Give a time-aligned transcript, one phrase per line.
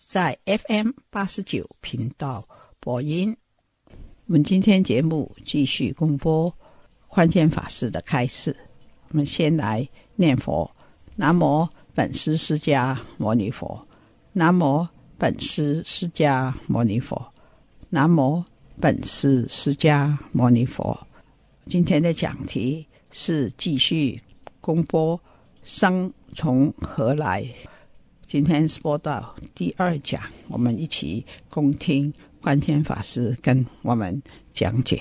[0.00, 3.36] 在 FM 八十九频道播音。
[4.26, 6.54] 我们今天节目继续公播
[7.10, 8.56] 歡天法师的开示。
[9.08, 10.70] 我们先来念佛：
[11.16, 13.84] 南无本师释迦牟尼佛，
[14.32, 14.86] 南无
[15.18, 17.20] 本师释迦牟尼佛，
[17.90, 18.42] 南无
[18.80, 20.96] 本师释迦牟尼佛。
[21.66, 24.18] 今天的讲题是继续
[24.60, 25.20] 公播
[25.64, 27.44] 生从何来。
[28.28, 32.12] 今天是播到第二讲，我们一起恭听
[32.42, 35.00] 观天法师跟我们讲解。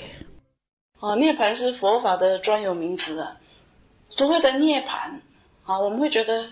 [1.02, 3.36] 啊，涅槃是佛法的专有名词啊。
[4.08, 5.20] 所谓的涅槃
[5.66, 6.48] 啊，我们会觉得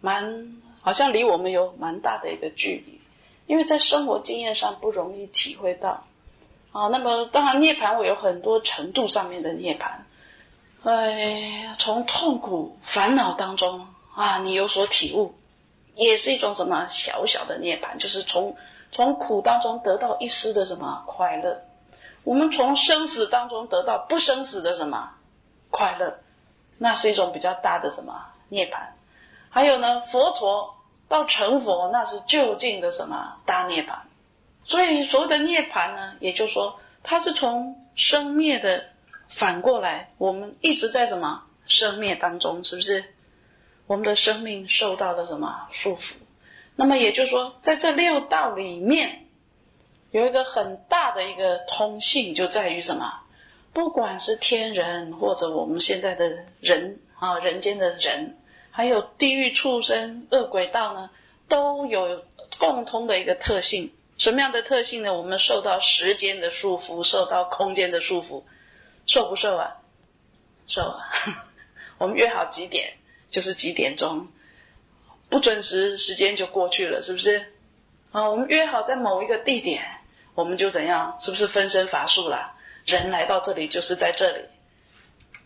[0.00, 3.00] 蛮好像离我们有蛮大的一个距离，
[3.48, 6.06] 因为在生活经验上不容易体会到。
[6.70, 9.90] 啊，那么当然，涅槃我有很多程度上面的涅槃。
[10.88, 13.84] 哎，从痛苦烦恼当中
[14.14, 15.34] 啊，你有所体悟，
[16.06, 18.56] 也是一种什么小小的涅槃，就是从
[18.90, 21.60] 从苦当中得到一丝的什么快乐。
[22.24, 25.10] 我们从生死当中得到不生死的什么
[25.70, 26.18] 快乐，
[26.78, 28.14] 那是一种比较大的什么
[28.48, 28.78] 涅槃。
[29.50, 30.74] 还有呢，佛陀
[31.06, 33.98] 到成佛，那是究竟的什么大涅槃。
[34.64, 38.84] 所以所谓的涅槃呢，也就是说，它是从生灭的
[39.28, 43.04] 反过来，我们一直在什么生灭当中，是不是？
[43.90, 46.12] 我们的生命受到了什么束缚？
[46.76, 49.26] 那么也就是说，在这六道里面，
[50.12, 53.12] 有一个很大的一个通性，就在于什么？
[53.72, 58.38] 不管是天人或者我们现在的人啊，人间的人，
[58.70, 61.10] 还有地狱畜生、恶鬼道呢，
[61.48, 62.24] 都有
[62.58, 63.92] 共通的一个特性。
[64.18, 65.12] 什么样的特性呢？
[65.12, 68.44] 我们受到时间的束缚，受到空间的束缚，
[69.04, 69.78] 受不受啊？
[70.68, 71.10] 受啊！
[71.98, 72.92] 我们约好几点，
[73.30, 74.26] 就是几点钟，
[75.28, 77.52] 不准时，时间就过去了，是不是？
[78.12, 79.84] 啊，我们约好在某一个地点，
[80.34, 81.16] 我们就怎样？
[81.20, 82.52] 是不是分身乏术了？
[82.84, 84.40] 人来到这里就是在这里，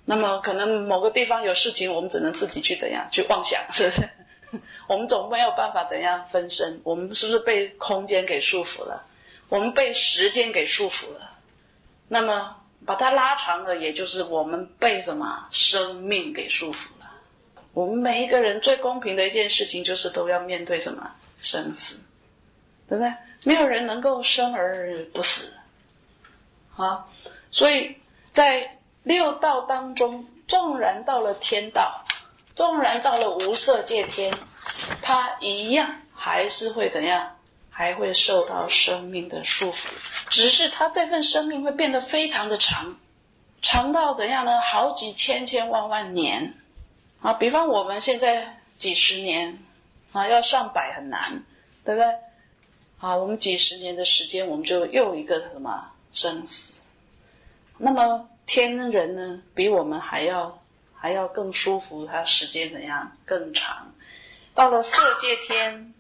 [0.04, 4.08] 那么可能某个地方有事情，我们只能自己去怎样去妄想，是不是？
[4.88, 9.04] 我们总没有办法怎样分身，我们是不是被空间给束缚了？
[9.48, 11.32] 我们被时间给束缚了。
[12.08, 12.56] 那么
[12.86, 16.86] 把它拉长了，也就是我们被什么生命给束缚。
[17.74, 21.96] 我们每一个人最公平的一件事情，就是都要面对什么生死，
[22.88, 23.12] 对不对？
[23.42, 25.52] 没有人能够生而不死。
[26.70, 27.10] 好，
[27.50, 27.94] 所以
[28.32, 32.00] 在六道当中，纵然到了天道。
[32.54, 34.32] 纵然到了无色界天，
[35.02, 37.36] 他一样还是会怎样，
[37.68, 39.88] 还会受到生命的束缚。
[40.30, 42.96] 只是他这份生命会变得非常的长，
[43.60, 44.60] 长到怎样呢？
[44.60, 46.54] 好几千千万万年。
[47.24, 49.58] 啊，比方我们现在几十年，
[50.12, 51.42] 啊，要上百很难，
[51.82, 52.06] 对不对？
[52.98, 56.72] 啊，我们几十年的时间，我们就又一个什么生死。
[57.78, 60.60] 那么天人呢，比我们还要。
[60.96, 63.92] 还要更舒服，他时间怎样更长？
[64.54, 65.92] 到了色界天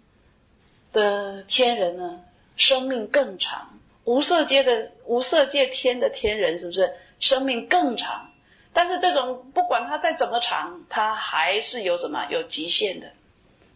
[0.94, 2.22] 的天人呢，
[2.56, 3.68] 生命更长；
[4.04, 8.30] 无色界的无色界天的天人，是不是生命更长？
[8.74, 13.10] 但是这种不管它再怎么长，它还是有什么有极限的？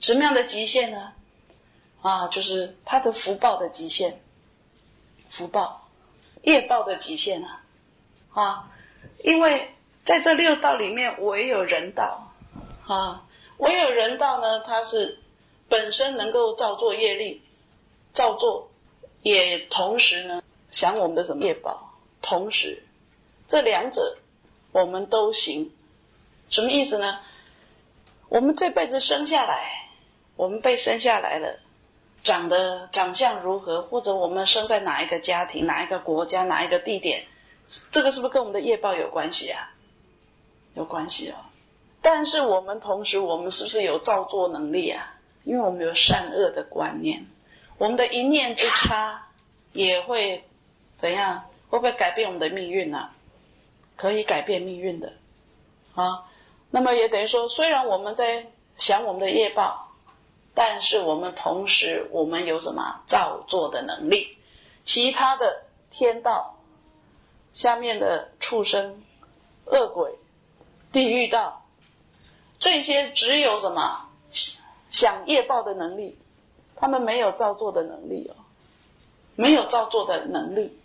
[0.00, 1.12] 什么样的极限呢？
[2.02, 4.20] 啊，就是它的福报的极限。
[5.28, 5.88] 福报，
[6.42, 7.62] 业报的极限啊！
[8.32, 8.70] 啊，
[9.22, 9.74] 因为
[10.04, 12.32] 在这六道里面，唯有人道
[12.86, 13.26] 啊，
[13.58, 15.18] 唯有人道呢，它是
[15.68, 17.42] 本身能够造作业力，
[18.12, 18.70] 造作
[19.22, 21.92] 也同时呢想我们的什么业报，
[22.22, 22.82] 同时
[23.46, 24.16] 这两者
[24.72, 25.72] 我们都行，
[26.48, 27.20] 什么意思呢？
[28.28, 29.88] 我们这辈子生下来，
[30.36, 31.58] 我们被生下来了。
[32.24, 37.24] 长得长相如何，或者我们生在哪一个家庭、哪一个国家、哪一个地点，
[37.90, 39.72] 这个是不是跟我们的业报有关系啊？
[40.74, 41.36] 有关系哦。
[42.02, 45.14] 但是我们同时，我们是不是有造作能力啊？
[45.44, 47.24] 因为我们有善恶的观念，
[47.78, 49.28] 我们的一念之差
[49.72, 50.44] 也会
[50.96, 51.44] 怎样？
[51.70, 53.10] 会不会改变我们的命运呢？
[53.98, 55.12] 可以改变命运的
[55.94, 56.24] 啊。
[56.70, 58.46] 那么也等于说，虽然我们在
[58.78, 59.84] 想我们的业报。
[60.54, 64.36] 但是我们同时，我们有什么造作的能力？
[64.84, 66.56] 其他的天道、
[67.52, 69.04] 下面的畜生、
[69.66, 70.18] 恶鬼、
[70.90, 71.64] 地狱道，
[72.58, 74.08] 这些只有什么
[74.90, 76.18] 想业报的能力，
[76.74, 78.34] 他们没有造作的能力哦，
[79.36, 80.76] 没有造作的能力。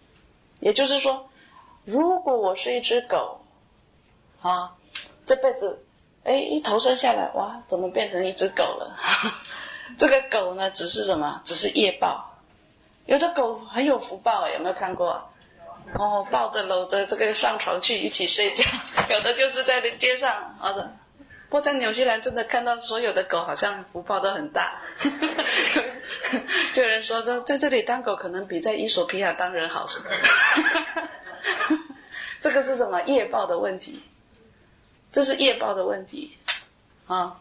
[0.59, 1.27] 也就是说，
[1.85, 3.41] 如果我是一只狗，
[4.41, 4.73] 啊，
[5.25, 5.85] 这辈子，
[6.23, 8.95] 哎，一投生下来，哇，怎么变成一只狗了？
[9.97, 11.41] 这个狗呢，只是什么？
[11.43, 12.29] 只是业报。
[13.05, 15.29] 有的狗很有福报，有没有看过？
[15.99, 18.63] 哦，抱着搂着这个上床去一起睡觉。
[19.11, 20.95] 有的就是在街上，啊的。
[21.49, 24.81] 不过在纽西兰真的看到所有的狗好像福报都很大。
[26.73, 29.85] 就有人说说，在这里当狗可能比在伊索比亚当人好。
[32.41, 34.01] 这个是什么业报的问题？
[35.11, 36.37] 这是业报的问题
[37.07, 37.39] 啊，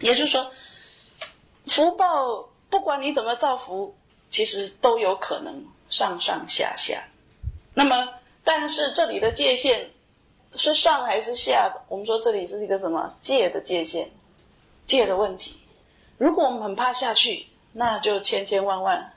[0.00, 0.50] 也就是说。
[1.66, 3.96] 福报不管你怎么造福，
[4.28, 7.02] 其实都有可能上上下下。
[7.72, 8.06] 那么，
[8.44, 9.90] 但是这里的界限
[10.56, 11.72] 是上还是下？
[11.88, 14.10] 我们说这里是一个什么界的界限，
[14.86, 15.58] 界的问题。
[16.18, 19.14] 如果我们很怕下去，那就千千万万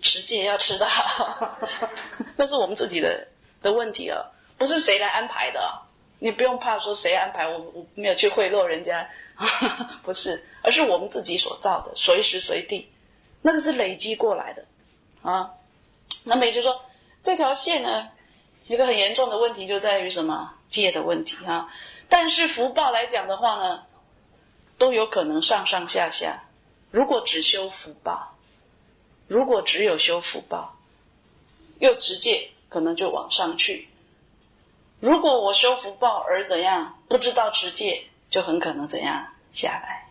[0.00, 1.58] 持戒要吃的好，
[2.36, 3.26] 那是我们自己的
[3.68, 5.82] 的问题了，不是谁来安排的。
[6.20, 9.08] 你不用怕说谁安排我，我没有去贿赂人家，
[10.02, 12.90] 不是，而是我们自己所造的，随时随地，
[13.42, 14.64] 那个是累积过来的，
[15.22, 15.50] 啊，
[16.24, 16.80] 那么也就是说，
[17.22, 18.08] 这条线呢，
[18.66, 21.72] 一个很严重的问题就在于什么戒的问题啊。
[22.08, 23.84] 但是福报来讲的话呢，
[24.76, 26.42] 都有可能上上下下。
[26.90, 28.34] 如果只修福报，
[29.28, 30.74] 如果只有修福报，
[31.78, 33.88] 又直接可能就往上去。
[35.00, 40.08] 如果我修福报而怎样，不知道持戒，就很可能怎样下来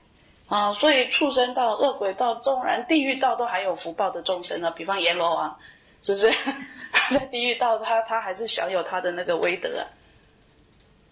[0.48, 0.72] 啊！
[0.72, 4.72] 所以畜生道、恶鬼道、纵然地狱道都还有福报的众生呢。
[4.72, 5.60] 比方阎罗王，
[6.02, 6.32] 是不是
[7.12, 9.86] 在地狱道，他他还是享有他的那个威德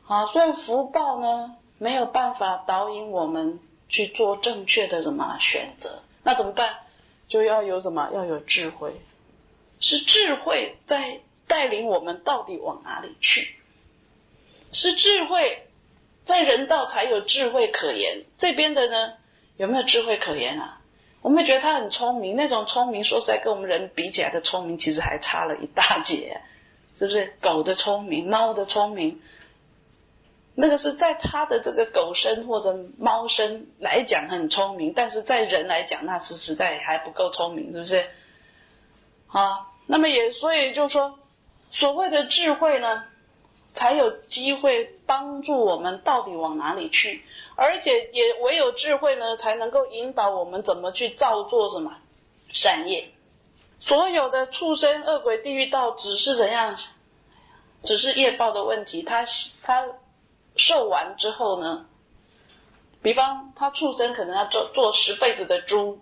[0.07, 0.25] 啊？
[0.27, 3.59] 所以福报呢，没有办法导引我们
[3.89, 6.77] 去做正确的什么选择，那怎么办？
[7.27, 8.09] 就要有什么？
[8.13, 9.01] 要有智慧，
[9.81, 13.55] 是智慧在带领我们到底往哪里去。
[14.71, 15.67] 是智慧，
[16.23, 18.23] 在人道才有智慧可言。
[18.37, 19.13] 这边的呢，
[19.57, 20.81] 有没有智慧可言啊？
[21.21, 26.39] 我们会觉得他很聪明，那种聪明，说实在，跟我们人比起来的聪明，其实还差了一大截，
[26.95, 27.33] 是不是？
[27.41, 29.19] 狗的聪明，猫的聪明，
[30.53, 38.05] 那个是在它的这个狗身或者猫身来讲很聪明，但是在人来讲，那是实在还不够聪明，是不是？
[39.27, 41.17] 啊，那么也所以就说，
[41.77, 43.03] 所谓的智慧呢？
[43.73, 47.25] 才有机会帮助我们到底往哪里去，
[47.57, 51.91] 而且也唯有智慧呢，才能够引导我们怎么去造作什么
[52.53, 53.11] 善业。
[53.81, 56.77] 所有的畜生、恶鬼、地狱道，只是怎样，
[57.83, 59.03] 只是业报的问题。
[59.03, 59.25] 他
[59.61, 59.85] 他
[60.55, 61.85] 受完之后呢，
[63.01, 65.99] 比方他畜生可能要做做十辈子的猪，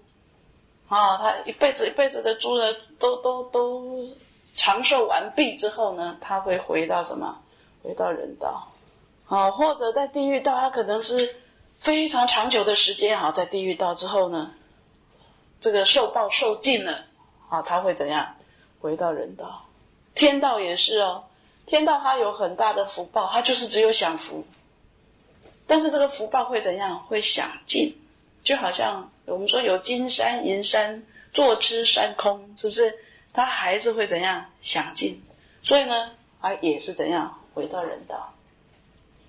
[0.90, 4.10] 啊，他一辈子一辈子的猪呢，都都都
[4.56, 7.40] 长寿完毕之后呢，他会回到什么？
[7.84, 8.72] 回到人道，
[9.28, 11.36] 啊，或者在地狱道，他可能是
[11.80, 14.54] 非常长久的时间，哈，在地狱道之后呢，
[15.60, 17.04] 这个受报受尽了，
[17.50, 18.36] 啊，他会怎样？
[18.80, 19.66] 回到人道，
[20.16, 21.26] 天道也是哦，
[21.66, 24.46] 天道他有很大的福报，他就是只有享福，
[25.68, 27.04] 但是这个福报会怎样？
[27.08, 27.98] 会享尽，
[28.44, 32.98] 就好像我们说有金山银山，坐吃山空，是不是？
[33.34, 35.22] 他还是会怎样想尽？
[35.64, 37.40] 所以呢，啊，也是怎样？
[37.54, 38.34] 回到人道，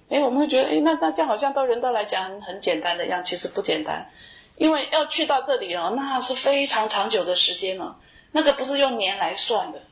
[0.08, 4.11] 哎，我们会觉得，哎，那那这样好像到人道来讲很简单的样，其实不简单，
[4.56, 7.94] 因为要去到这里哦，那是非常长久的时间哦，
[8.32, 9.82] 那个不是用年来算的，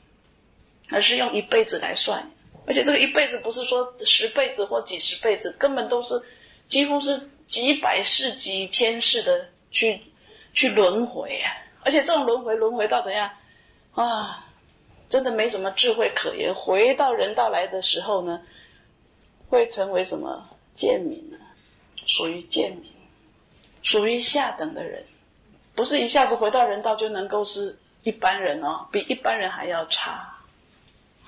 [0.91, 2.27] 而是用一辈子来算。
[2.65, 6.23] 而且这个一辈子不是说十辈子或几十辈子，根本都是
[6.69, 10.01] 几乎是几百世、几千世的去
[10.55, 11.51] 去轮回啊！
[11.85, 13.29] 而且这种轮回轮回到怎样
[13.95, 14.47] 啊？
[15.09, 16.55] 真的没什么智慧可言。
[16.55, 18.41] 回到人道来的时候呢，
[19.51, 21.37] 会成为什么贱民呢？
[22.07, 22.91] 属于贱民，
[23.83, 25.05] 属于下等的人，
[25.75, 30.35] 不是一下子回到人道就能够是一般人哦，比一般人还要差。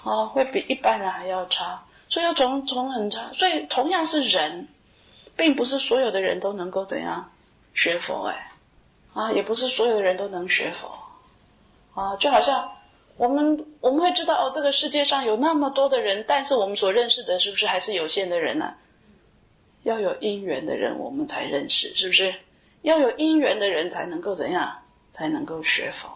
[0.03, 3.31] 哦，会比一般人还要差，所以要从从很差。
[3.35, 4.67] 所以同样是人，
[5.37, 7.31] 并不是所有的人都能够怎样
[7.75, 8.51] 学佛哎，
[9.13, 10.91] 啊，也不是所有的人都能学佛，
[11.95, 12.73] 啊，就好像
[13.17, 18.75] 我们我们会知道哦，这个世界上有那么多的人，但是我们所认识的是不是还是有限的人呢？
[19.83, 22.35] 要有因缘的人，我们才认识，是不是？
[22.83, 24.83] 要有因缘的人才能够怎样，
[25.13, 26.09] 才能够学佛。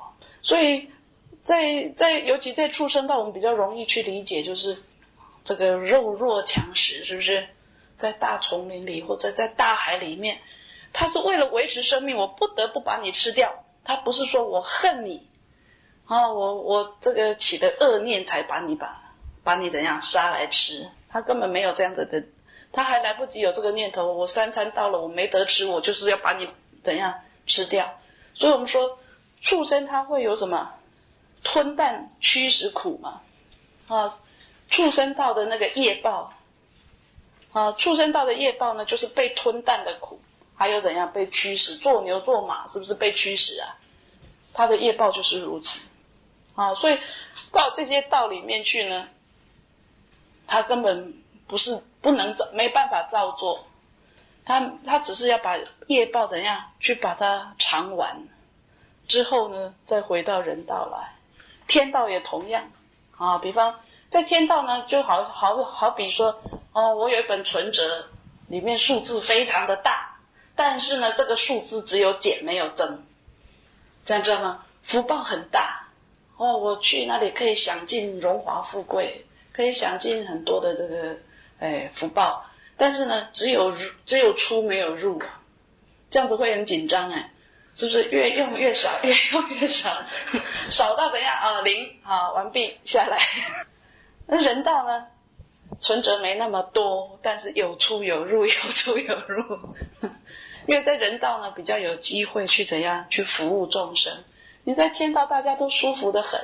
[0.42, 0.88] 所以。
[1.40, 4.76] 在在，尤其在畜生道，我们比较容易去理解，就是
[5.44, 7.46] 这个肉弱强食，是不是？
[7.96, 10.38] 在大丛林里或者在大海里面，
[10.92, 13.64] 他是为了维持生命，我不得不把你吃掉。
[13.82, 15.26] 他不是说我恨你
[16.08, 19.00] 啊，我我这个起的恶念才把你把
[19.44, 22.24] 把你怎样杀来吃，他根本没有这样的的，
[22.72, 24.12] 他还来不及有这个念头。
[24.12, 26.48] 我三餐到了，我没得吃，我就是要把你
[26.82, 27.14] 怎样
[27.46, 28.00] 吃掉。
[28.34, 28.98] 所以我们说，
[29.40, 30.72] 畜生他会有什么？
[31.44, 33.20] 吞啖驱使苦嘛，
[33.86, 34.18] 啊，
[34.68, 36.32] 畜生道的那个业报，
[37.52, 40.20] 啊，畜生道的业报呢，就是被吞啖的苦，
[40.56, 43.76] 还有怎样被驱使做牛做马，是不是被驱使啊？
[44.52, 45.78] 他的业报就是如此，
[46.58, 46.98] 啊，所以
[47.52, 49.08] 到这些道里面去呢，
[50.44, 51.14] 他根本
[51.46, 53.64] 不是不能照，没办法照做，
[54.44, 58.26] 他他只是要把业报怎样去把它偿完，
[59.06, 61.14] 之后呢，再回到人道来。
[61.68, 62.64] 天道也同样，
[63.16, 68.08] 啊，比方在天道呢，就好好好比说，哦，我有一本存折，
[68.48, 70.18] 里面数字非常的大，
[70.56, 73.06] 但是呢，这个数字只有减没有增，
[74.04, 74.64] 这样知道吗？
[74.82, 75.77] 福报很大，
[76.38, 81.14] 哦，我去那里可以享尽荣华富贵，可以享尽很多的这个
[81.58, 82.42] 哎福报，
[82.76, 83.70] 但是呢，只有
[84.06, 85.20] 只有出没有入，
[86.10, 87.30] 这样子会很紧张哎。
[87.74, 90.02] 是不是越用越少，越用越少，
[90.68, 91.60] 少到怎样啊？
[91.60, 93.16] 零啊，完毕下来。
[94.26, 95.06] 那人道呢？
[95.80, 99.60] 存折没那么多，但是有出有入，有出有入。
[100.66, 104.12] 因为在人道呢，比较有机会去怎样去服务众生。
[104.68, 106.38] 你在天道，大家都舒服的很。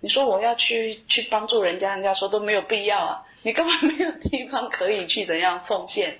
[0.00, 3.22] 你说我要去去帮助人家，人家说都没有必要啊。
[3.42, 6.18] 你根本没有地方可以去怎样奉献，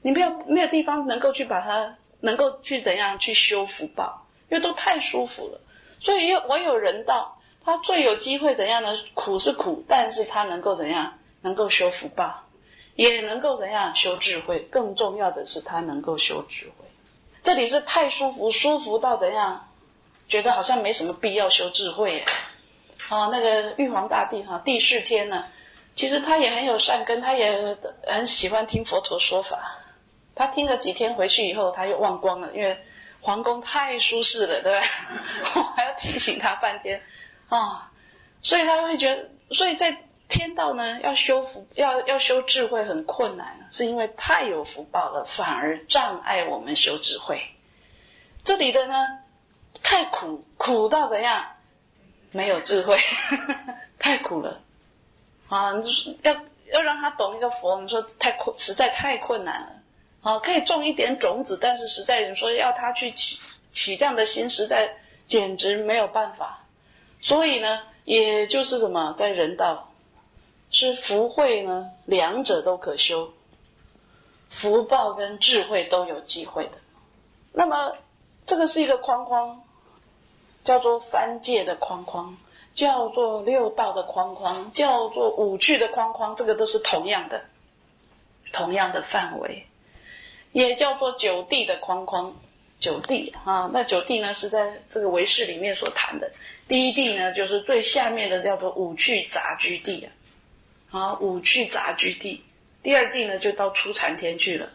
[0.00, 1.94] 你没有没有地方能够去把它。
[2.20, 5.60] 能够去怎样去修福报，因为都太舒服了，
[6.00, 8.92] 所以唯有人道，他最有机会怎样呢？
[9.12, 11.12] 苦是苦，但是他能够怎样？
[11.42, 12.42] 能够修福报，
[12.96, 14.58] 也能够怎样修智慧？
[14.70, 16.86] 更重要的是，他能够修智慧。
[17.42, 19.67] 这里是太舒服，舒服到怎样？
[20.28, 22.24] 觉得好像没什么必要修智慧。
[23.08, 25.46] 哦，那个玉皇大帝哈，第四天呢，
[25.94, 29.76] 其实他也很有善根，他也很喜欢听佛陀说法。
[30.34, 32.78] 他听了几天回去以后，他又忘光了，因为
[33.20, 34.86] 皇宫太舒适了，对吧？
[35.56, 37.02] 我还要提醒他半天
[37.48, 37.90] 啊，
[38.40, 39.96] 所以他会觉得，所以在
[40.28, 47.42] 天道呢，要修福，要要修智慧很困难，是因为太有福报了，反而障碍我们修智慧。
[48.44, 48.94] 这里的呢，
[49.88, 51.42] 太苦，苦到怎样？
[52.30, 52.98] 没有智慧，
[53.98, 54.60] 太苦了
[55.48, 55.72] 啊！
[55.80, 56.34] 就是要
[56.74, 59.68] 要让他懂一个佛，你说太困，实在太困难了。
[60.20, 63.40] 啊，可以种一点种子，但是实在你说要他去起
[63.72, 64.94] 起这样的心，实在
[65.26, 66.62] 简直没有办法。
[67.22, 69.90] 所以呢，也就是什么，在人道
[70.70, 73.32] 是福慧呢，两者都可修，
[74.50, 76.72] 福报跟智慧都有机会的。
[77.54, 77.96] 那么
[78.44, 79.62] 这个是一个框框，
[80.68, 82.36] 叫做三界的框框，
[82.74, 87.42] 叫做六道的框框，叫做五趣的框框，这个都是同样的，
[88.52, 89.64] 同样的范围。
[90.52, 92.36] 也叫做九地的框框，
[92.78, 96.30] 九地啊，那九地呢是在这个唯识里面所谈的。
[96.68, 100.06] 第一地呢就是最下面的叫做五趣杂居地
[100.90, 102.44] 啊，啊五趣杂居地。
[102.82, 104.68] 第二地呢就到初禅天去了，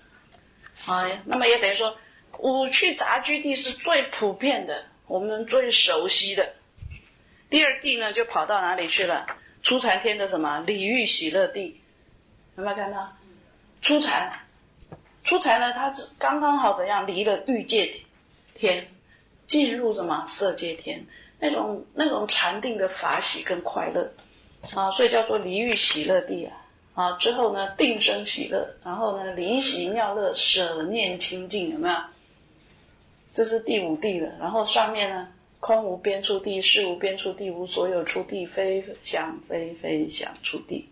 [0.88, 1.96] 啊，那么也等于说
[2.40, 6.54] 五趣杂居地是最普遍的，我们最熟悉的。
[7.48, 9.24] 第二地呢就跑到哪里去了？
[9.62, 11.80] 初禅天的什么礼遇喜乐地，
[12.58, 13.16] 有没有看到？
[13.84, 14.34] 初禅。
[15.24, 17.94] 出禅呢，他是刚刚好怎样离了欲界
[18.56, 18.88] 天，
[19.46, 21.06] 进入什么色界天，
[21.38, 24.12] 那种那种禅定的法喜跟快乐，
[24.74, 26.58] 啊，所以叫做离欲喜乐地啊。
[26.96, 31.96] 啊，之后呢，定生喜乐，然后呢，离喜妙乐，舍念清净，有没有？
[33.34, 34.36] 这是第五地了。
[34.40, 35.28] 然后上面呢，
[35.60, 40.88] 空无边处地，事无边处地，无所有处地，非想非非想处地，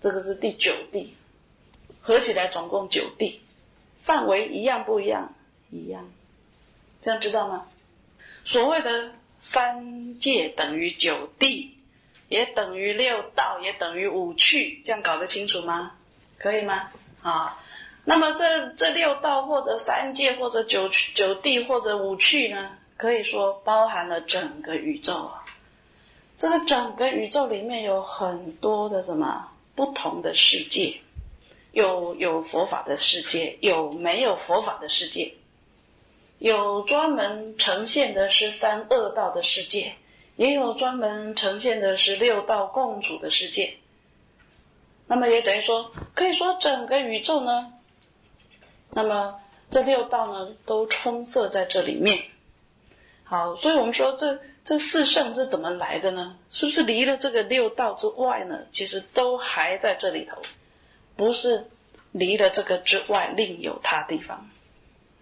[0.00, 1.14] 这个是第九地。
[2.00, 3.40] 合起来总共九地，
[3.98, 5.34] 范围一样不一样？
[5.70, 6.10] 一样，
[7.02, 7.66] 这样知道吗？
[8.44, 11.74] 所谓的三界等于九地。
[12.30, 15.94] 也等于六道，也等于五趣，这样搞得清楚吗？
[16.36, 16.90] 可以吗？
[17.22, 17.58] 好，
[18.08, 25.44] 那么这这六道或者三界或者九九地或者五趣呢，可以说包含了整个宇宙啊。
[26.38, 30.96] 这个整个宇宙里面有很多的什么不同的世界，
[31.72, 35.34] 有有佛法的世界，有没有佛法的世界，
[36.38, 39.92] 有专门呈现的是三恶道的世界。
[40.36, 43.74] 也有专门呈现的是六道共处的世界，
[45.06, 47.72] 那么也等于说，可以说整个宇宙呢，
[48.98, 49.38] 那么
[49.70, 52.20] 这六道呢都充塞在这里面。
[53.22, 56.36] 好，所以我们说这这四圣是怎么来的呢？
[56.50, 58.58] 是不是离了这个六道之外呢？
[58.72, 60.42] 其实都还在这里头，
[61.14, 61.70] 不是
[62.10, 64.50] 离了这个之外另有他地方。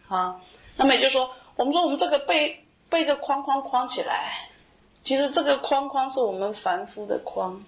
[0.08, 0.40] 啊，
[0.76, 4.48] 那么也就是说，我们说我们这个被被个框框框起来。
[5.04, 7.62] 其实这个框框是我们凡夫的框，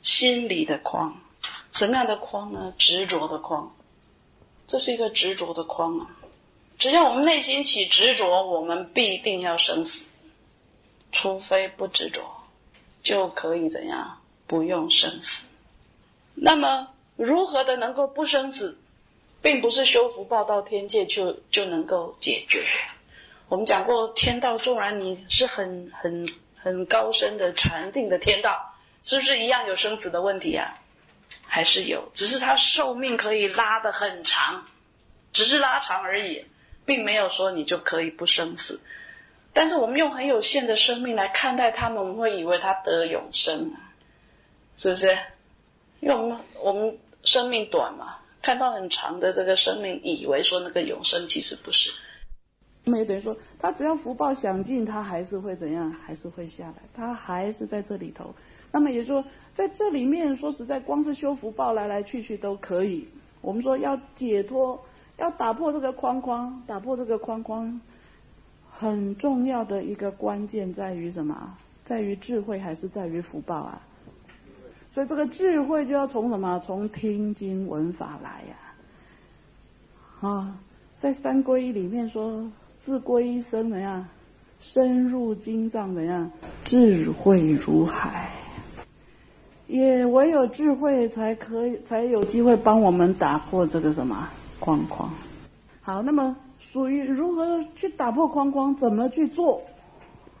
[0.00, 1.20] 心理的框，
[1.72, 2.72] 什么样的框呢？
[2.78, 3.74] 执着的框，
[4.70, 6.06] 这是一个执着的框啊！
[6.78, 10.04] 只要我们内心起执着，我们必定要生死，
[11.10, 12.22] 除非不执着，
[13.02, 15.44] 就可以怎样不用生死。
[16.36, 16.86] 那么
[17.16, 18.78] 如何的能够不生死，
[19.42, 22.64] 并不是修福报到天界就就能够解决。
[23.48, 26.28] 我们讲过，天道纵然你是很很。
[26.62, 30.79] 很高深的禅定的天道，是不是一样有生死的问题啊？
[31.52, 34.64] 还是有，只是它寿命可以拉得很长，
[35.32, 36.44] 只是拉长而已，
[36.84, 38.78] 并没有说你就可以不生死。
[39.52, 43.90] 但是我们用很有限的生命来看待他们，我们会以为他得永生啊，
[44.76, 45.18] 是不是？
[45.98, 51.90] 因为我们我们生命短嘛，看到很长的这个生命，以为说那个永生其实不是。
[52.84, 55.92] 那么也等于说，他只要福报享尽，他还是会怎样？
[56.06, 58.32] 还是会下来，他还是在这里头。
[58.72, 59.24] 那么也就说，
[59.60, 63.06] 在这里面，说实在，光是修福报来来去去都可以。
[63.42, 64.82] 我们说要解脱，
[65.18, 67.78] 要打破这个框框，打破这个框框，
[68.70, 71.58] 很重要的一个关键在于什么？
[71.84, 73.82] 在于智慧还是在于福报啊？
[74.94, 76.58] 所以这个智慧就要从什么？
[76.60, 78.56] 从听经闻法来呀！
[80.26, 80.58] 啊，
[80.98, 82.50] 在三皈依里面说。
[82.78, 84.08] 自归一生怎样？
[84.58, 86.30] 深入经藏怎样？
[86.64, 88.30] 智慧如海，
[89.70, 94.28] 也唯有智慧才可以，才有机会帮我们打破这个什么
[94.58, 95.08] 框框。
[95.80, 98.74] 好，那么属于如何去打破框框？
[98.74, 99.62] 怎么去做？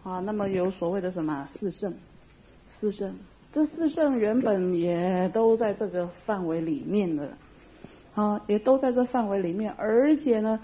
[0.02, 1.94] 啊，那么有所谓的什么四圣？
[2.68, 3.16] 四圣，
[3.52, 7.28] 这四圣原本也都在这个范围里面的，
[8.14, 10.58] 啊，也都在这范围里面，而且呢。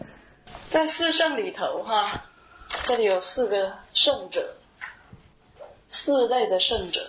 [0.71, 2.25] 在四圣里头，哈，
[2.85, 4.57] 这里有四个圣者，
[5.89, 7.01] 四类的圣者。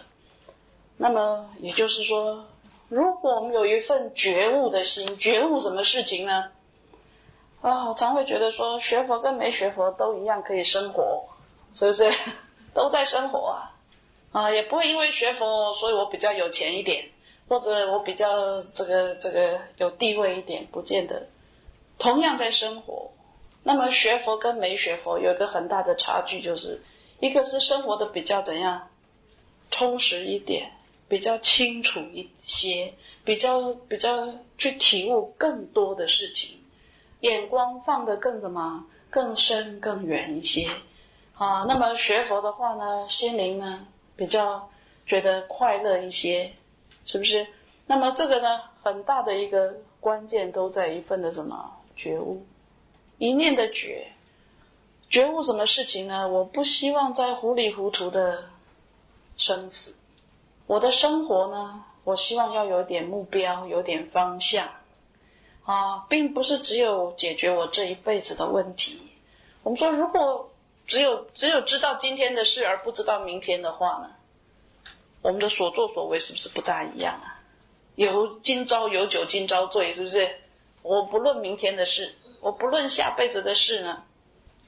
[0.98, 2.46] 那么也就是说，
[2.90, 6.46] 如果我们有一份觉悟的心，觉悟什么事情呢？
[7.62, 11.24] 啊，我常会觉得说，学佛跟没学佛都一样可以生活，
[11.74, 12.10] 是不是？
[12.74, 13.74] 都在生活啊，
[14.32, 17.04] 啊，也不会因为学佛，所以我比较有钱一点，
[17.50, 21.28] 或者我比较这个这个有地位一点，不见得，
[21.98, 23.10] 同样在生活。
[23.64, 26.80] 那么学佛跟没学佛有一个很大的差距，就是
[27.20, 28.88] 一个是生活的比较怎样
[29.72, 30.72] 充实一点，
[31.08, 32.94] 比较清楚一些，
[33.24, 36.60] 比较比较去体悟更多的事情，
[37.22, 40.68] 眼光放得更什么更深更远一些
[41.34, 41.66] 啊。
[41.68, 44.70] 那么学佛的话呢，心灵呢比较
[45.06, 46.52] 觉得快乐一些，
[47.06, 47.48] 是不是？
[47.86, 52.46] 那么这个呢，很大的一个关键都在一份的什么觉悟。
[53.18, 54.12] 一念的觉，
[55.10, 56.28] 觉悟什么事情呢？
[56.28, 58.50] 我不希望在糊里糊涂的
[59.38, 59.96] 生死。
[60.68, 64.70] 我的生活呢，我希望要有点目标，有点方向
[65.64, 69.14] 啊，并不是只有解决我这一辈子的问题。
[69.64, 70.52] 我们说，如果
[70.86, 74.12] 只有只有知道今天的事而不知道明天的话呢，
[75.22, 77.40] 我们的所作所为是不是不大一样啊？
[77.96, 80.36] 有今朝有酒今朝醉，是不是？
[80.84, 82.14] 我不论明天的事。
[82.40, 84.04] 我不论下辈子的事呢，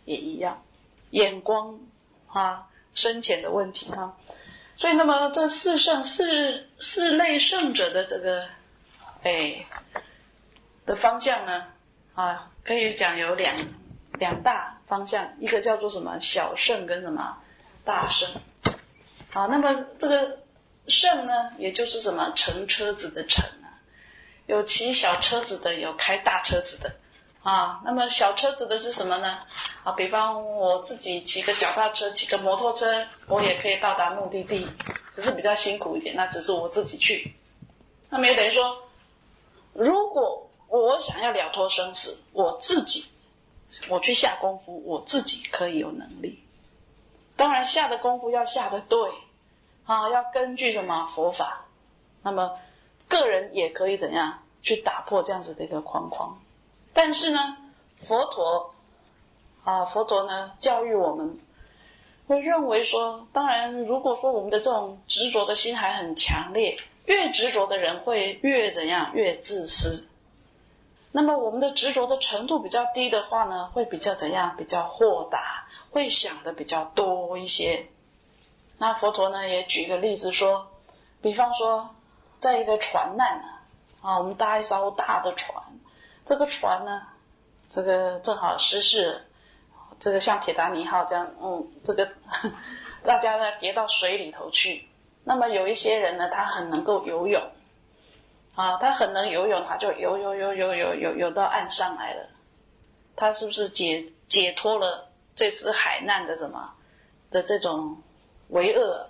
[0.04, 0.64] 也一样，
[1.12, 1.80] 眼光
[2.28, 4.18] 啊深浅的问题哈。
[4.80, 8.48] 所以，那么这四圣四四类圣者的这个，
[9.24, 9.66] 哎，
[10.86, 11.66] 的方向呢，
[12.16, 13.54] 啊，可以讲有两
[14.14, 17.38] 两大方向，一个叫做什么小圣跟什么
[17.84, 18.30] 大圣，
[19.32, 20.40] 好，那么这个
[20.88, 23.84] 圣呢，也就是什么乘车子的乘啊，
[24.48, 26.96] 有骑小车子的，有开大车子的。
[27.42, 29.40] 啊，那么小车子的是什么呢？
[29.84, 34.68] 啊，比方我自己骑个脚踏车，骑个摩托车，我也可以到达目的地，
[35.10, 36.16] 只是比较辛苦一点。
[36.16, 37.34] 那只是我自己去。
[38.10, 38.78] 那么也等于说，
[39.74, 43.06] 如果我想要了脱生死，我自己
[43.88, 46.44] 我去下功夫，我自己可以有能力。
[47.38, 49.12] 当然下的功夫要下的对，
[49.86, 51.66] 啊，要根据什么佛法。
[52.22, 52.60] 那么
[53.08, 56.38] 个人也可以怎样去打破这样子的一个框框。
[56.94, 57.58] 但是呢，
[58.02, 58.74] 佛陀
[59.64, 61.40] 啊，佛陀呢教育我们，
[62.28, 70.08] 会认为说，当然，如果说我们的这种执着的心还很强烈，越执着的人会越怎样，越自私。
[71.12, 77.88] 那么我们的执着的程度比较低的话呢，会比较怎样，比较豁达，会想的比较多一些。
[78.78, 80.68] 那佛陀呢也举一个例子说，
[81.22, 81.90] 比方说，
[82.40, 83.62] 在一个船难啊，
[84.02, 85.64] 啊，我们搭一艘大的船。
[86.30, 87.02] 这个船呢，
[87.72, 89.22] 这个正好失事了，
[90.00, 92.08] 这个像铁达尼号这样，嗯，这个
[93.04, 94.88] 大家呢跌到水里头去。
[95.24, 97.42] 那么有一些人呢，他很能够游泳，
[98.54, 102.30] 啊，他很能游泳，他就游游游游游游游到岸上来了。
[103.16, 106.72] 他是不是解解脱了这次海难的什么
[107.32, 107.98] 的这种
[108.50, 109.10] 为恶？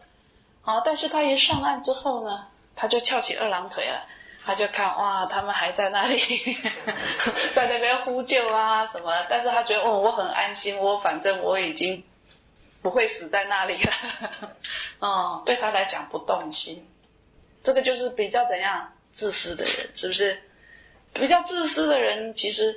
[0.62, 4.08] 好，但是他一上岸之后呢，他就翘起二郎腿了。
[4.50, 6.18] 他就看哇，他们还在那里，
[7.54, 9.14] 在那边呼救啊什么？
[9.30, 12.04] 但是他觉得哦，我很安心，我反正我已经
[12.82, 13.92] 不会死在那里了。
[14.98, 16.84] 哦， 对他来讲不动心，
[17.64, 20.42] 这个就是比较怎样自私的人，是不是？
[21.14, 22.76] 比较自私的人，其实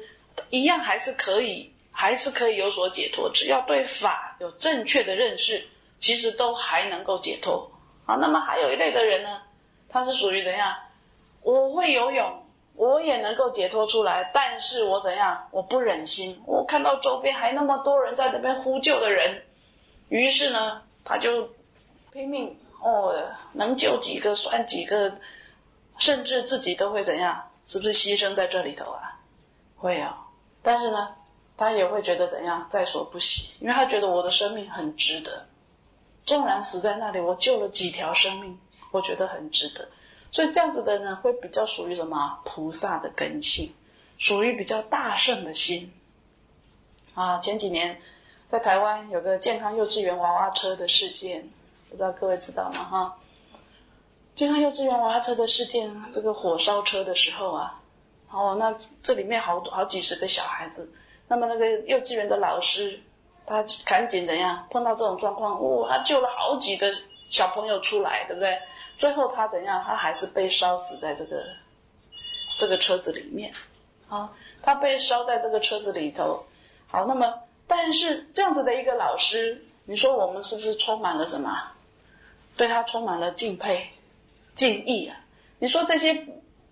[0.51, 3.31] 一样还是可以，还是可以有所解脱。
[3.33, 5.67] 只要对法有正确的认识，
[6.01, 7.67] 其实都还能够解脱。
[8.05, 9.41] 啊，那么还有一类的人呢，
[9.89, 10.77] 他是属于怎样？
[11.43, 12.43] 我会游泳，
[12.75, 15.49] 我也能够解脱出来，但是我怎样？
[15.51, 19.43] 我不忍心，我看到周边还那么多人在那边呼救的人，
[20.09, 21.49] 于是呢，他就
[22.13, 23.15] 拼命哦，
[23.53, 25.19] 能救几个算几个，
[25.99, 27.51] 甚至自己都会怎样？
[27.65, 29.21] 是不是牺牲在这里头啊？
[29.77, 30.27] 会啊，
[30.63, 31.15] 但是呢，
[31.57, 32.67] 他也会觉得怎样？
[32.71, 35.47] 在所不惜，因为他觉得我的生命很值得，
[36.25, 38.59] 纵然死在那里，我救了几条生命，
[38.91, 39.89] 我觉得很值得。
[40.33, 43.73] 所以这样子的呢，会比较属于什么菩萨的根性，
[44.19, 45.93] 属于比较大圣的心。
[47.15, 48.01] 啊，前几年
[48.47, 51.51] 在台湾有个健康幼稚园娃娃车的事件，
[51.91, 52.85] 不知道各位知道吗？
[52.85, 53.19] 哈，
[54.35, 57.81] 健康幼稚园娃娃车的事件，这个火烧车的时候啊，
[58.31, 60.91] 哦，那这里面好多好几十个小孩子，
[61.29, 62.99] 那么那个幼稚园的老师，
[63.45, 64.67] 他赶紧怎样？
[64.71, 66.91] 碰到这种状况，哇，他救了好几个
[67.29, 68.57] 小朋友出来，对不对？
[69.03, 69.83] 最后他怎样？
[69.85, 71.43] 他还是被烧死在这个
[72.57, 73.53] 这个车子里面，
[74.09, 74.31] 啊，
[74.63, 76.45] 他被烧在这个车子里头。
[76.87, 77.35] 好，那么
[77.67, 81.51] 但是这样子的一个老师，你说我们是不是充满了什么？
[82.57, 83.91] 对他充满了敬佩、
[84.55, 85.17] 敬意啊？
[85.59, 86.25] 你说这些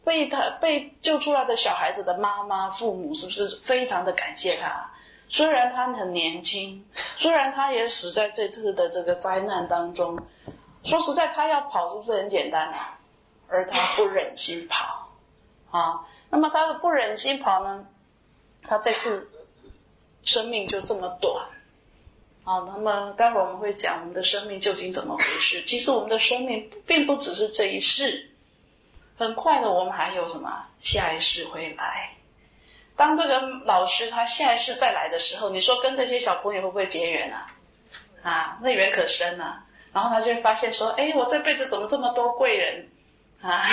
[0.04, 4.88] 被他被救出来的小孩子的妈妈、父母，是不是非常的感谢他？
[5.28, 10.16] 虽然他很年轻，虽然他也死在这次的这个灾难当中。
[10.84, 12.98] 说实在，他要跑是不是很简单啊？
[13.48, 15.10] 而他不忍心跑，
[15.70, 17.84] 啊，那么他的不忍心跑呢？
[18.62, 19.28] 他这次
[20.22, 21.46] 生命就这么短，
[22.44, 25.64] 啊，那么待会儿我们会讲我们的生命究竟怎么回事。
[25.64, 28.30] 其实我们的生命并不只是这一世，
[29.18, 32.14] 很快的我们还有什么下一世会来。
[32.94, 37.46] 当这个老师他下一世再来的时候，你说跟这些小朋友会不会结缘啊？
[38.22, 39.64] 啊，那缘可深啊！
[39.92, 42.88] 然后他就会发现说：“哎，我这辈子怎么这么多贵人
[43.42, 43.64] 啊？”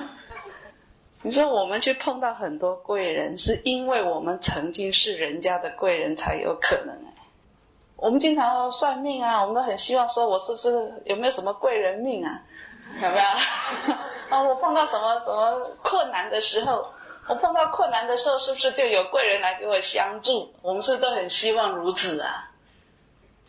[1.22, 7.12] 你说我们去碰到很多贵人，是因为我们曾经是人家的贵人才有可能哎。
[7.96, 12.40] 我们经常算命啊，我们都很希望说，我是不是有没有什么贵人命啊？
[13.02, 13.94] 有没有？
[14.30, 16.90] 啊， 我碰到什么什么困难的时候，
[17.28, 20.52] 我碰到困难的时候，是不是就有贵人来给我相助？
[20.62, 22.49] 我们是都很希望如此啊。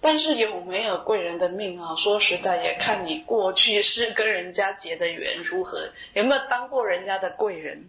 [0.02, 1.96] 但是有没有贵人的命啊？
[1.96, 7.88] 说实在，也看你过去是跟人家结的缘如何，有没有当过人家的贵人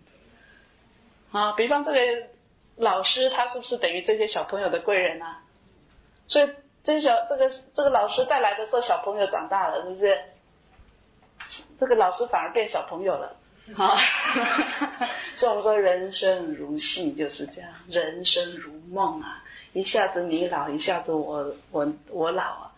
[1.33, 1.53] 啊？
[1.53, 1.99] 比方这个
[2.77, 5.43] 老师，他是不是等于这些小朋友的贵人啊？
[6.29, 6.49] 所以
[6.85, 10.19] 这些小这个这个老师再来的时候，小朋友长大了，是不是？
[11.77, 13.37] 这个老师反而变小朋友了，
[13.75, 13.97] 好，
[15.35, 19.42] 所以我们说人生如戏就是这样，人生如梦啊，
[19.73, 22.73] 一下子你老，一下子我我我老啊，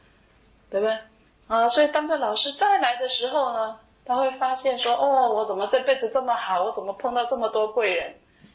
[0.71, 0.99] 对不对？
[1.47, 8.15] 啊，所以当这老师再来的时候呢，他会发现说，哦，我怎么这辈子这么好，我怎么碰到这么多贵人？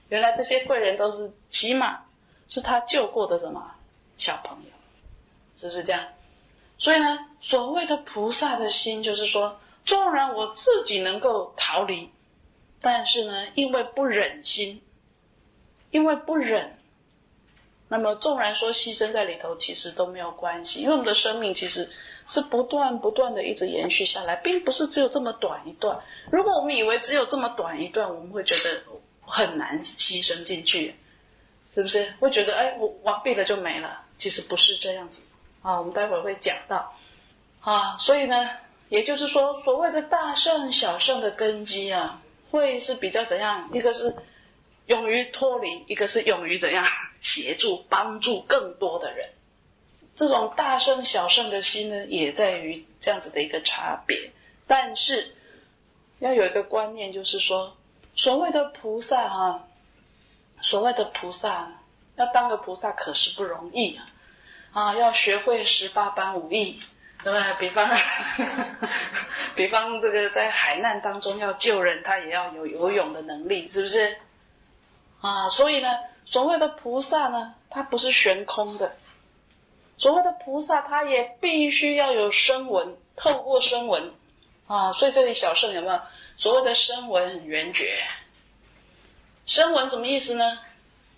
[0.09, 1.99] 原来这些贵人都是起码
[2.47, 3.71] 是他救过的什么
[4.17, 4.71] 小朋友，
[5.55, 6.03] 是不是这样？
[6.77, 9.59] 所以呢，所谓的菩萨的心，就是说。
[9.85, 12.11] 纵然我自己能够逃离，
[12.79, 14.79] 但是呢，因为不忍心，
[15.89, 16.77] 因为不忍，
[17.89, 21.89] 那么纵然说牺牲在里头，其实都没有关系，因为我们的生命其实
[22.27, 25.99] 是不断不断的一直延续下来，并不是只有这么短一段。
[26.31, 28.81] 如果我们以为只有这么短一段，我们会觉得
[29.25, 30.95] 很难牺牲进去，
[31.73, 32.13] 是不是？
[32.19, 34.01] 会觉得哎，我完毕了就没了。
[34.17, 35.21] 其实不是这样子
[35.61, 36.93] 啊，我们待会儿会讲到
[37.61, 38.49] 啊，所以呢。
[38.89, 43.69] 也就是说，所谓的大圣小圣的根基啊，会是比较怎样？
[43.71, 44.11] 一个是
[44.89, 46.83] 勇于脱离，一个是勇于怎样
[47.21, 49.29] 协助、帮助更多的人。
[50.15, 54.31] 这种大圣小圣的心呢，也在于这样子的一个差别。
[54.67, 55.33] 但是
[56.17, 57.77] 要有一个观念，就是说，
[58.15, 59.67] 所谓的菩萨哈，
[60.61, 61.71] 所谓的菩萨
[62.15, 64.09] 要当个菩萨可是不容易啊！
[64.73, 66.79] 啊，要学会十八般武艺。
[67.21, 67.53] 对吧？
[67.59, 67.85] 比方，
[69.53, 74.17] 比方这个在海难当中要救人，他也要有游泳的能力，是不是？
[75.21, 75.89] 啊，所以呢，
[76.25, 78.95] 所谓的菩萨呢，它不是悬空的。
[79.97, 84.13] 所谓的菩萨，他也必须要有声闻，透过声闻
[84.65, 84.93] 啊。
[84.93, 85.99] 所以这里小圣有没有
[86.37, 88.01] 所谓的声闻缘觉？
[89.45, 90.59] 声闻什么意思呢？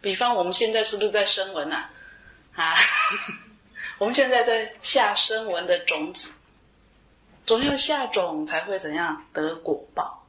[0.01, 1.91] 比方我们现在是不是在声闻啊？
[2.55, 2.75] 啊？
[3.99, 6.29] 我们现在在下声闻的种子，
[7.45, 10.20] 总要下种才会怎样得果报。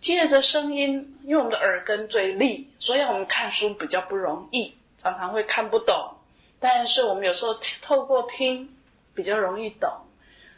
[0.00, 6.14] 借着声音，因为我们的耳根最利，所以我们看书比较不容易，常常会看不懂。
[6.60, 8.76] 但是我们有时候透过听
[9.14, 9.90] 比较容易懂，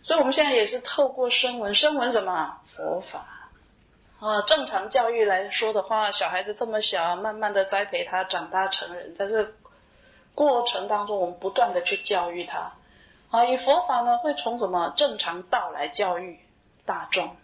[0.03, 3.27] 所以我们现在也是透过声闻，声闻什么佛法
[4.21, 4.43] 啊？
[4.43, 9.53] 正常教育来说的话，小孩子这么小，慢慢的栽培他长大成人，在这。
[10.35, 12.75] 过程当中，我们不断的去教育他，
[13.33, 16.39] 啊，以佛法呢会从什么正常道来教育
[16.85, 17.35] 大众，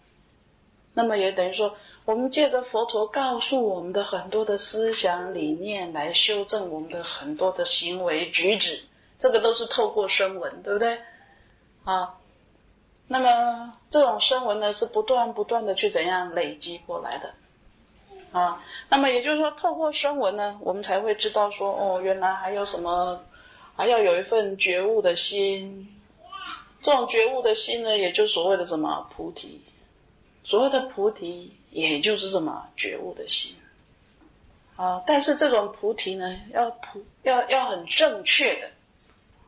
[0.95, 8.81] 那么也等于说，我们借着佛陀告诉我们的很多的思想理念来修正我们的很多的行为举止，
[9.19, 10.99] 这个都是透过声闻，对不对？
[11.85, 12.15] 啊，
[13.09, 17.35] 那么这种声闻呢是不断不断的去怎样累积过来的。
[18.33, 23.21] 啊，那么也就是说，透过声闻呢，我们才会知道说，哦，原来还有什么，
[23.77, 25.89] 还要有一份觉悟的心。
[26.81, 29.63] 这种觉悟的心呢，也就所谓的什么菩提。
[30.45, 33.57] 所谓的菩提，也就是什么觉悟的心。
[34.77, 38.71] 啊，但是这种菩提呢，要菩要要很正确的。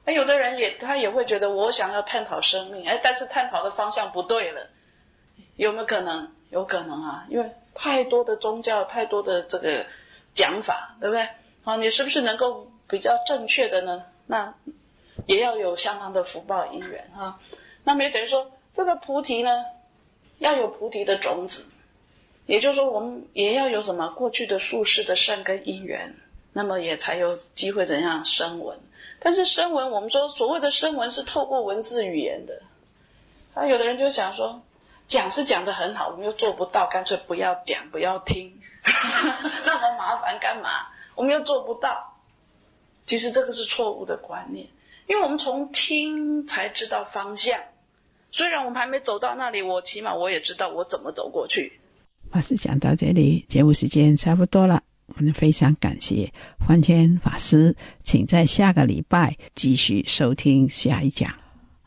[0.07, 4.67] 哎，有的人也他也会觉得，我想要探讨生命，哎，但是探讨的方向不对了，
[5.57, 6.33] 有没有可能？
[6.51, 7.51] 有可能啊，因为。
[7.79, 9.85] 太多的宗教，太多的这个
[10.33, 11.29] 讲法，对不对？
[11.63, 14.03] 啊，你是不是能够比较正确的呢？
[14.27, 14.55] 那
[15.27, 17.39] 也要有相当的福报因缘啊。
[17.85, 19.67] 那么也等于说，这个菩提呢，
[20.39, 21.67] 要有菩提的种子，
[22.47, 26.15] 也就是说，我们也要有什么过去的术士的善根因缘，
[26.53, 28.79] 那么也才有机会怎样声闻。
[29.19, 32.63] 但是声闻，我们说所谓的声闻是透过文字语言的，
[33.55, 34.63] 啊，有的人就想说。
[35.09, 38.61] 讲是讲的很好，我们又做不到，干脆不要讲，不要听，
[39.65, 40.89] 那么麻烦干嘛？
[41.15, 42.17] 我们又做不到。
[43.07, 44.67] 其实这个是错误的观念，
[45.07, 47.61] 因为我们从听才知道方向。
[48.37, 51.73] 虽然我们还没走到那里，我起码我也知道我怎么走过去。
[52.31, 61.33] 法师讲到这里，节目时间差不多了，我们非常感谢欢天法师，请在下个礼拜继续收听下一讲，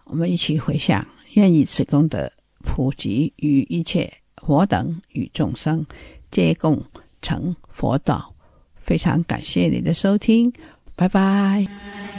[0.06, 2.32] 我们一起回向，愿以此功德。
[2.64, 5.86] 普及与一切佛等与众生
[6.32, 6.84] 皆共
[7.22, 8.34] 成佛道。
[8.82, 10.52] 非常感谢你的收听，
[10.96, 12.19] 拜拜。